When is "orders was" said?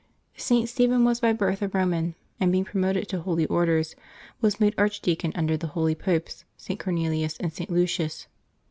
3.45-4.59